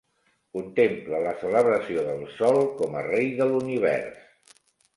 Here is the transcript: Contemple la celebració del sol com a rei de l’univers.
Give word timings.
Contemple 0.57 1.19
la 1.25 1.33
celebració 1.41 2.07
del 2.09 2.25
sol 2.39 2.59
com 2.81 2.99
a 3.03 3.07
rei 3.11 3.31
de 3.43 3.51
l’univers. 3.53 4.61